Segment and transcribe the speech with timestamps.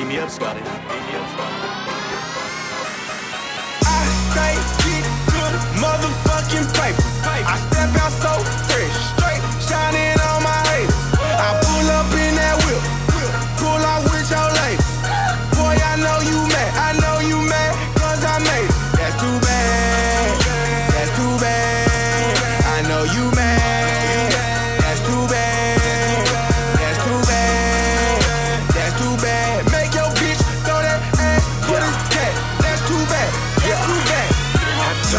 [0.00, 0.60] BDF Scotty.
[0.60, 1.56] BDF Scotty.
[3.84, 4.56] I stay
[4.88, 7.09] get motherfucking paper.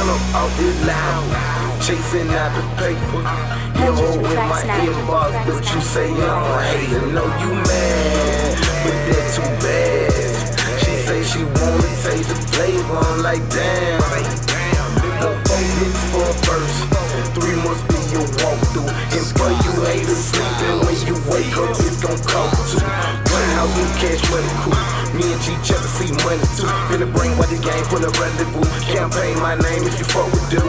[0.02, 3.22] I tell them out it loud, chasing the paper.
[3.78, 7.06] You hold in my inbox, but you say I'm a hater.
[7.14, 10.10] No, you mad, but that too bad.
[10.82, 12.98] She say she wanna take the flavor.
[12.98, 14.02] I'm like, damn.
[15.22, 15.38] Four
[15.78, 16.78] hits for a verse,
[17.38, 18.90] three be your walkthrough.
[18.90, 22.82] And for you haters sleeping, when you wake up, it's gon' cost.
[22.82, 25.02] One house, new cash money cool.
[25.14, 26.66] Me and G check to see money too.
[26.90, 27.86] Finna bring what the game
[28.18, 28.82] rendezvous.
[29.02, 30.62] Campaign my name if you fuck with dude.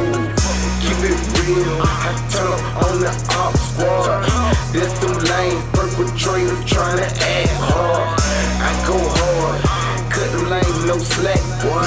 [0.80, 1.84] Keep it real.
[1.84, 4.24] I turn up on the op squad.
[4.72, 8.08] This them lame perpetrators trying to act hard.
[8.56, 9.60] I go hard.
[10.08, 11.84] Cut them lanes, no slack, boy.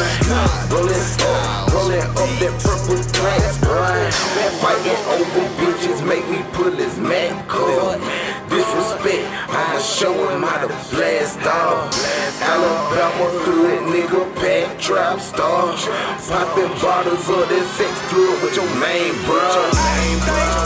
[0.69, 4.05] Rolling up, rolling up that purple glass, boy.
[4.61, 7.97] Fighting over bitches make me pull his Mac cord.
[8.53, 11.89] Disrespect, I show him how to blast off.
[12.39, 14.54] Alabama hood nigga, pack
[14.85, 15.75] trap star.
[16.29, 20.64] Popping bottles of that sex fluid with your main bruh.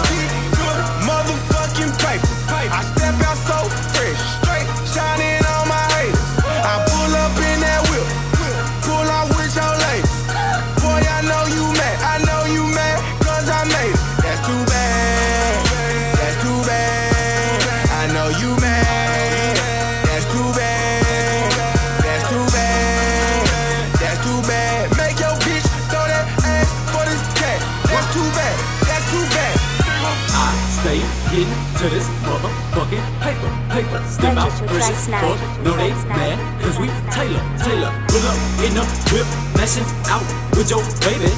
[31.39, 34.03] Stay getting to this motherfucking paper, paper.
[34.07, 35.35] Step out, Purchase your precious, now.
[35.35, 37.91] fuck, no they mad, cause we Taylor, Taylor.
[38.07, 40.25] Pull up in the whip, mashing out
[40.57, 41.31] with your baby.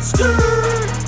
[0.00, 0.34] Skirt,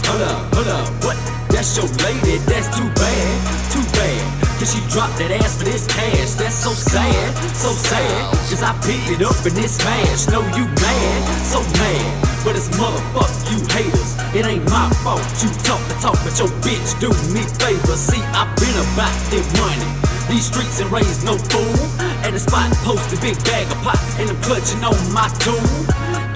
[0.06, 1.17] hold up, hold up, what?
[1.51, 3.37] That's your lady, that's too bad,
[3.73, 4.23] too bad.
[4.59, 8.31] Cause she dropped that ass for this cash, that's so sad, so sad.
[8.49, 10.31] Cause I picked it up and it's smashed.
[10.31, 12.36] No, you mad, so mad.
[12.47, 14.15] But it's motherfuck you haters.
[14.31, 15.19] It ain't my fault.
[15.43, 17.99] You talk the talk, but your bitch do me favors.
[17.99, 19.91] See, I've been about that money.
[20.31, 21.75] These streets and raised no fool.
[22.23, 25.59] At the spot, posted big bag of pot, and I'm clutching on my tool.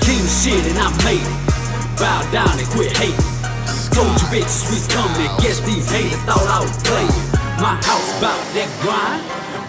[0.03, 1.39] King shit, and I made it.
[1.95, 3.15] Bow down and quit hating.
[3.95, 5.31] Told you bitches we coming.
[5.39, 7.23] Guess these haters thought I was playing.
[7.63, 9.23] My house bout that grind.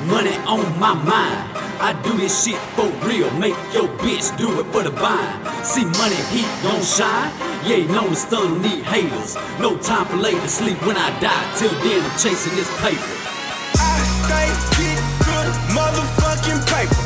[0.09, 1.50] Money on my mind.
[1.81, 3.29] I do this shit for real.
[3.39, 5.65] Make your bitch do it for the vine.
[5.65, 7.33] See money, heat gon' shine.
[7.65, 9.35] Yeah, no to stun need haters.
[9.59, 11.55] No time for later sleep when I die.
[11.57, 13.01] Till then, I'm chasing this paper.
[13.81, 14.93] I stay
[15.25, 17.00] good motherfucking paper.